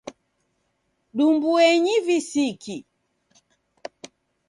[1.17, 2.75] Dumbueni visiki